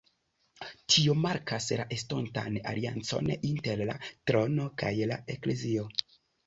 [0.93, 5.91] Tio markas la estontan aliancon inter la trono kaj la Eklezio.